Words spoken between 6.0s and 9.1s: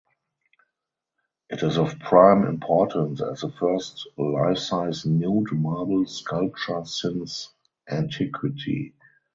sculpture since antiquity.